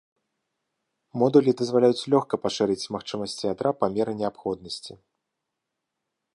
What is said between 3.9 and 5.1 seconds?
меры неабходнасці.